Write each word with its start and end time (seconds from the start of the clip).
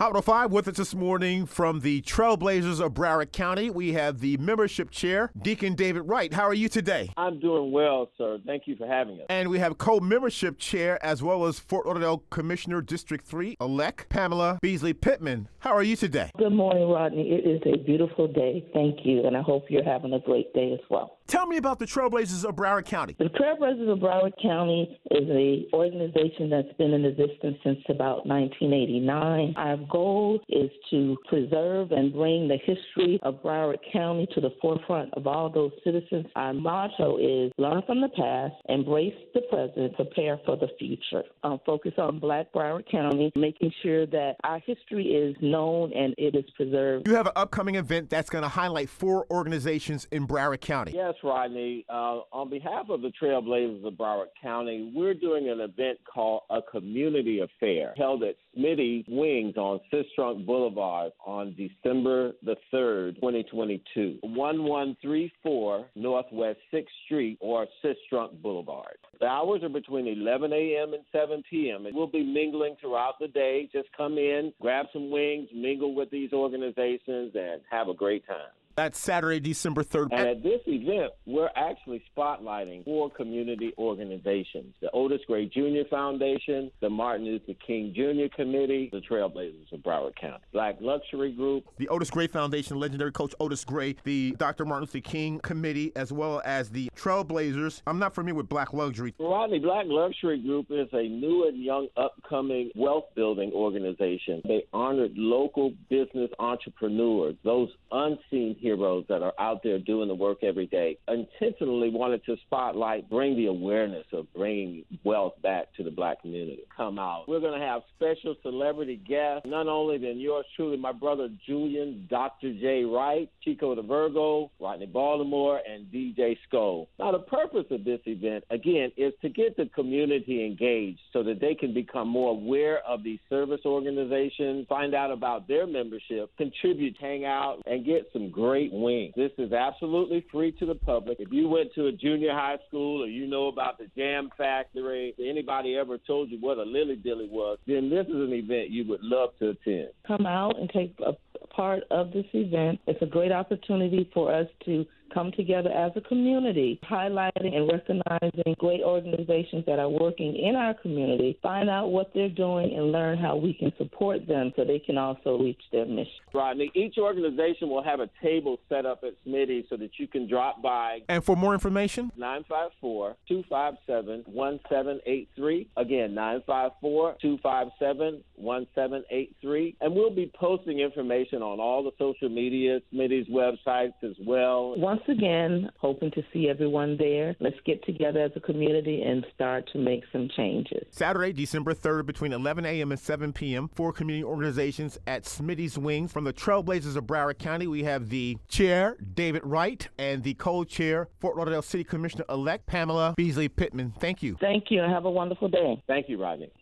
Hot 0.00 0.24
5 0.24 0.50
with 0.50 0.66
us 0.66 0.76
this 0.76 0.92
morning 0.92 1.46
from 1.46 1.78
the 1.78 2.02
Trailblazers 2.02 2.84
of 2.84 2.94
Broward 2.94 3.30
County. 3.30 3.70
We 3.70 3.92
have 3.92 4.18
the 4.18 4.36
membership 4.38 4.90
chair, 4.90 5.30
Deacon 5.40 5.76
David 5.76 6.00
Wright. 6.00 6.34
How 6.34 6.42
are 6.48 6.52
you 6.52 6.68
today? 6.68 7.12
I'm 7.16 7.38
doing 7.38 7.70
well, 7.70 8.10
sir. 8.18 8.38
Thank 8.44 8.64
you 8.66 8.74
for 8.74 8.88
having 8.88 9.20
us. 9.20 9.26
And 9.28 9.50
we 9.50 9.60
have 9.60 9.78
co-membership 9.78 10.58
chair 10.58 10.98
as 11.04 11.22
well 11.22 11.46
as 11.46 11.60
Fort 11.60 11.86
Lauderdale 11.86 12.24
Commissioner 12.30 12.82
District 12.82 13.24
3 13.24 13.56
elect 13.60 14.08
Pamela 14.08 14.58
Beasley 14.60 14.94
Pittman. 14.94 15.48
How 15.60 15.70
are 15.70 15.84
you 15.84 15.94
today? 15.94 16.32
Good 16.36 16.52
morning, 16.52 16.88
Rodney. 16.88 17.30
It 17.30 17.48
is 17.48 17.62
a 17.64 17.78
beautiful 17.78 18.26
day. 18.26 18.68
Thank 18.74 19.06
you, 19.06 19.24
and 19.24 19.36
I 19.36 19.42
hope 19.42 19.66
you're 19.68 19.84
having 19.84 20.12
a 20.12 20.18
great 20.18 20.52
day 20.54 20.72
as 20.72 20.80
well. 20.90 21.18
Tell 21.28 21.46
me 21.46 21.56
about 21.56 21.78
the 21.78 21.86
Trailblazers 21.86 22.44
of 22.44 22.56
Broward 22.56 22.84
County. 22.84 23.14
The 23.18 23.26
Trailblazers 23.26 23.90
of 23.90 23.98
Broward 24.00 24.32
County 24.42 24.98
is 25.12 25.30
an 25.30 25.66
organization 25.72 26.50
that's 26.50 26.76
been 26.76 26.92
in 26.92 27.04
existence 27.04 27.56
since 27.64 27.78
about 27.88 28.26
1989. 28.26 29.54
Our 29.56 29.83
goal 29.90 30.40
is 30.48 30.70
to 30.90 31.16
preserve 31.28 31.92
and 31.92 32.12
bring 32.12 32.48
the 32.48 32.58
history 32.58 33.18
of 33.22 33.42
Broward 33.42 33.78
County 33.92 34.26
to 34.34 34.40
the 34.40 34.50
forefront 34.60 35.12
of 35.14 35.26
all 35.26 35.50
those 35.50 35.72
citizens. 35.82 36.26
Our 36.36 36.52
motto 36.52 37.18
is 37.18 37.52
learn 37.58 37.82
from 37.86 38.00
the 38.00 38.08
past, 38.08 38.54
embrace 38.68 39.14
the 39.34 39.42
present, 39.42 39.94
prepare 39.94 40.38
for 40.44 40.56
the 40.56 40.68
future. 40.78 41.22
Um, 41.42 41.60
focus 41.66 41.92
on 41.98 42.18
Black 42.18 42.52
Broward 42.52 42.90
County, 42.90 43.32
making 43.36 43.72
sure 43.82 44.06
that 44.06 44.36
our 44.44 44.60
history 44.60 45.06
is 45.06 45.36
known 45.40 45.92
and 45.92 46.14
it 46.18 46.34
is 46.34 46.44
preserved. 46.56 47.08
You 47.08 47.14
have 47.14 47.26
an 47.26 47.32
upcoming 47.36 47.76
event 47.76 48.10
that's 48.10 48.30
going 48.30 48.42
to 48.42 48.48
highlight 48.48 48.88
four 48.88 49.26
organizations 49.30 50.06
in 50.10 50.26
Broward 50.26 50.60
County. 50.60 50.92
Yes, 50.94 51.14
Rodney. 51.22 51.84
Uh, 51.88 52.20
on 52.32 52.50
behalf 52.50 52.88
of 52.88 53.02
the 53.02 53.12
Trailblazers 53.20 53.86
of 53.86 53.94
Broward 53.94 54.26
County, 54.40 54.92
we're 54.94 55.14
doing 55.14 55.48
an 55.48 55.60
event 55.60 55.98
called 56.12 56.42
a 56.50 56.60
community 56.62 57.40
affair 57.40 57.94
held 57.96 58.22
at 58.22 58.36
Smitty's 58.56 59.04
Wings 59.08 59.56
on 59.56 59.73
Sistrunk 59.92 60.46
Boulevard 60.46 61.12
on 61.24 61.54
December 61.56 62.32
the 62.42 62.56
3rd, 62.72 63.16
2022. 63.16 64.18
1134 64.22 65.86
Northwest 65.94 66.58
6th 66.72 66.84
Street 67.04 67.38
or 67.40 67.66
Sistrunk 67.82 68.40
Boulevard. 68.42 68.96
The 69.20 69.26
hours 69.26 69.62
are 69.62 69.68
between 69.68 70.06
11 70.06 70.52
a.m. 70.52 70.94
and 70.94 71.04
7 71.12 71.42
p.m. 71.48 71.86
And 71.86 71.94
we'll 71.94 72.06
be 72.06 72.22
mingling 72.22 72.76
throughout 72.80 73.14
the 73.20 73.28
day. 73.28 73.68
Just 73.72 73.88
come 73.96 74.18
in, 74.18 74.52
grab 74.60 74.86
some 74.92 75.10
wings, 75.10 75.48
mingle 75.54 75.94
with 75.94 76.10
these 76.10 76.32
organizations, 76.32 77.32
and 77.34 77.60
have 77.70 77.88
a 77.88 77.94
great 77.94 78.26
time. 78.26 78.52
That's 78.76 78.98
Saturday, 78.98 79.38
December 79.38 79.84
3rd. 79.84 80.08
And 80.10 80.28
at 80.28 80.42
this 80.42 80.60
event, 80.66 81.12
we're 81.26 81.50
actually 81.54 82.02
spotlighting 82.16 82.84
four 82.84 83.10
community 83.10 83.72
organizations 83.78 84.74
the 84.80 84.90
Otis 84.92 85.20
Gray 85.26 85.46
Jr. 85.46 85.88
Foundation, 85.88 86.70
the 86.80 86.90
Martin 86.90 87.24
Luther 87.24 87.52
King 87.64 87.92
Jr. 87.94 88.34
Committee, 88.34 88.88
the 88.92 89.00
Trailblazers 89.00 89.72
of 89.72 89.80
Broward 89.80 90.16
County, 90.16 90.42
Black 90.52 90.76
Luxury 90.80 91.32
Group, 91.32 91.64
the 91.76 91.88
Otis 91.88 92.10
Gray 92.10 92.26
Foundation, 92.26 92.78
legendary 92.78 93.12
coach 93.12 93.34
Otis 93.38 93.64
Gray, 93.64 93.94
the 94.04 94.32
Dr. 94.38 94.64
Martin 94.64 94.88
Luther 94.92 95.00
King 95.00 95.38
Committee, 95.38 95.92
as 95.94 96.12
well 96.12 96.42
as 96.44 96.70
the 96.70 96.90
Trailblazers. 96.96 97.82
I'm 97.86 97.98
not 97.98 98.14
familiar 98.14 98.34
with 98.34 98.48
Black 98.48 98.72
Luxury. 98.72 99.14
Rodney, 99.18 99.60
Black 99.60 99.86
Luxury 99.86 100.40
Group 100.40 100.66
is 100.70 100.88
a 100.92 101.02
new 101.02 101.46
and 101.46 101.62
young 101.62 101.88
upcoming 101.96 102.70
wealth 102.74 103.04
building 103.14 103.52
organization. 103.54 104.42
They 104.44 104.64
honored 104.72 105.12
local 105.16 105.72
business 105.88 106.30
entrepreneurs, 106.38 107.36
those 107.44 107.68
unseen 107.92 108.56
heroes 108.64 109.04
that 109.10 109.22
are 109.22 109.34
out 109.38 109.62
there 109.62 109.78
doing 109.78 110.08
the 110.08 110.14
work 110.14 110.42
every 110.42 110.66
day. 110.66 110.96
Intentionally 111.06 111.90
wanted 111.90 112.24
to 112.24 112.36
spotlight, 112.46 113.08
bring 113.10 113.36
the 113.36 113.46
awareness 113.46 114.06
of 114.12 114.26
bringing 114.34 114.84
wealth 115.04 115.34
back 115.42 115.66
to 115.76 115.84
the 115.84 115.90
black 115.90 116.22
community. 116.22 116.62
Come 116.74 116.98
out. 116.98 117.28
We're 117.28 117.40
going 117.40 117.60
to 117.60 117.66
have 117.66 117.82
special 117.96 118.34
celebrity 118.42 118.96
guests, 119.06 119.46
none 119.46 119.68
only 119.68 119.98
than 119.98 120.18
yours 120.18 120.46
truly, 120.56 120.78
my 120.78 120.92
brother 120.92 121.28
Julian, 121.46 122.06
Dr. 122.10 122.54
J. 122.54 122.84
Wright, 122.84 123.30
Chico 123.42 123.74
the 123.74 123.82
Virgo, 123.82 124.50
Rodney 124.58 124.86
Baltimore, 124.86 125.60
and 125.70 125.86
DJ 125.92 126.36
Skull. 126.48 126.88
Now, 126.98 127.12
the 127.12 127.18
purpose 127.18 127.66
of 127.70 127.84
this 127.84 128.00
event, 128.06 128.44
again, 128.50 128.90
is 128.96 129.12
to 129.20 129.28
get 129.28 129.56
the 129.58 129.66
community 129.74 130.46
engaged 130.46 131.00
so 131.12 131.22
that 131.24 131.40
they 131.40 131.54
can 131.54 131.74
become 131.74 132.08
more 132.08 132.30
aware 132.30 132.78
of 132.88 133.02
these 133.02 133.18
service 133.28 133.60
organizations, 133.66 134.66
find 134.68 134.94
out 134.94 135.10
about 135.10 135.46
their 135.48 135.66
membership, 135.66 136.30
contribute, 136.38 136.96
hang 136.98 137.26
out, 137.26 137.60
and 137.66 137.84
get 137.84 138.08
some 138.12 138.30
great 138.30 138.53
great 138.54 138.72
wings. 138.72 139.12
This 139.16 139.32
is 139.36 139.52
absolutely 139.52 140.24
free 140.30 140.52
to 140.52 140.66
the 140.66 140.76
public. 140.76 141.18
If 141.18 141.32
you 141.32 141.48
went 141.48 141.74
to 141.74 141.86
a 141.86 141.92
junior 141.92 142.30
high 142.30 142.58
school 142.68 143.02
or 143.02 143.08
you 143.08 143.26
know 143.26 143.48
about 143.48 143.78
the 143.78 143.88
Jam 143.96 144.30
Factory, 144.38 145.12
anybody 145.18 145.76
ever 145.76 145.98
told 145.98 146.30
you 146.30 146.38
what 146.38 146.58
a 146.58 146.62
Lilly 146.62 146.94
Dilly 146.94 147.28
was, 147.28 147.58
then 147.66 147.90
this 147.90 148.06
is 148.06 148.14
an 148.14 148.32
event 148.32 148.70
you 148.70 148.86
would 148.86 149.02
love 149.02 149.30
to 149.40 149.48
attend. 149.50 149.88
Come 150.06 150.24
out 150.24 150.56
and 150.56 150.70
take 150.70 150.94
a 151.04 151.14
part 151.52 151.82
of 151.90 152.12
this 152.12 152.26
event. 152.32 152.78
It's 152.86 153.02
a 153.02 153.06
great 153.06 153.32
opportunity 153.32 154.08
for 154.14 154.32
us 154.32 154.46
to 154.66 154.86
come 155.12 155.32
together 155.32 155.70
as 155.70 155.92
a 155.96 156.00
community, 156.00 156.80
highlighting 156.88 157.54
and 157.54 157.70
recognizing 157.70 158.54
great 158.58 158.82
organizations 158.82 159.64
that 159.66 159.78
are 159.78 159.88
working 159.88 160.36
in 160.36 160.56
our 160.56 160.74
community, 160.74 161.38
find 161.42 161.68
out 161.68 161.88
what 161.88 162.12
they're 162.14 162.28
doing 162.28 162.74
and 162.74 162.92
learn 162.92 163.18
how 163.18 163.36
we 163.36 163.54
can 163.54 163.72
support 163.78 164.26
them 164.26 164.52
so 164.56 164.64
they 164.64 164.78
can 164.78 164.98
also 164.98 165.38
reach 165.38 165.60
their 165.72 165.86
mission. 165.86 166.12
Rodney, 166.32 166.70
each 166.74 166.96
organization 166.98 167.68
will 167.68 167.82
have 167.82 168.00
a 168.00 168.08
table 168.22 168.58
set 168.68 168.86
up 168.86 169.04
at 169.04 169.14
Smitty 169.26 169.68
so 169.68 169.76
that 169.76 169.90
you 169.98 170.08
can 170.08 170.28
drop 170.28 170.62
by. 170.62 171.00
And 171.08 171.24
for 171.24 171.36
more 171.36 171.54
information, 171.54 172.10
954 172.16 173.16
257 173.28 174.24
1783. 174.26 175.68
Again, 175.76 176.14
954 176.14 177.16
257 177.20 178.24
1783. 178.36 179.76
And 179.80 179.94
we'll 179.94 180.14
be 180.14 180.30
posting 180.34 180.80
information 180.80 181.42
on 181.42 181.60
all 181.60 181.82
the 181.82 181.92
social 181.98 182.28
media, 182.28 182.80
Smitty's 182.92 183.28
websites 183.28 183.94
as 184.02 184.16
well. 184.26 184.74
Once 184.94 185.08
again, 185.08 185.68
hoping 185.78 186.08
to 186.12 186.22
see 186.32 186.48
everyone 186.48 186.96
there. 186.96 187.34
Let's 187.40 187.56
get 187.66 187.84
together 187.84 188.20
as 188.20 188.30
a 188.36 188.40
community 188.40 189.02
and 189.02 189.26
start 189.34 189.68
to 189.72 189.78
make 189.78 190.04
some 190.12 190.28
changes. 190.36 190.86
Saturday, 190.92 191.32
December 191.32 191.74
3rd, 191.74 192.06
between 192.06 192.32
11 192.32 192.64
a.m. 192.64 192.92
and 192.92 193.00
7 193.00 193.32
p.m., 193.32 193.66
four 193.66 193.92
community 193.92 194.22
organizations 194.22 194.96
at 195.08 195.24
Smitty's 195.24 195.76
Wings. 195.76 196.12
From 196.12 196.22
the 196.22 196.32
Trailblazers 196.32 196.94
of 196.94 197.08
Broward 197.08 197.38
County, 197.40 197.66
we 197.66 197.82
have 197.82 198.08
the 198.08 198.38
chair, 198.46 198.96
David 199.14 199.44
Wright, 199.44 199.88
and 199.98 200.22
the 200.22 200.34
co 200.34 200.62
chair, 200.62 201.08
Fort 201.18 201.36
Lauderdale 201.36 201.62
City 201.62 201.82
Commissioner 201.82 202.24
elect 202.28 202.66
Pamela 202.66 203.14
Beasley 203.16 203.48
Pittman. 203.48 203.94
Thank 203.98 204.22
you. 204.22 204.36
Thank 204.40 204.70
you, 204.70 204.80
and 204.80 204.92
have 204.92 205.06
a 205.06 205.10
wonderful 205.10 205.48
day. 205.48 205.82
Thank 205.88 206.08
you, 206.08 206.22
Rodney. 206.22 206.52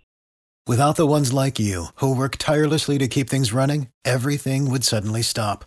Without 0.66 0.96
the 0.96 1.06
ones 1.06 1.34
like 1.34 1.58
you, 1.58 1.88
who 1.96 2.16
work 2.16 2.38
tirelessly 2.38 2.96
to 2.96 3.08
keep 3.08 3.28
things 3.28 3.52
running, 3.52 3.88
everything 4.06 4.70
would 4.70 4.84
suddenly 4.84 5.20
stop. 5.20 5.66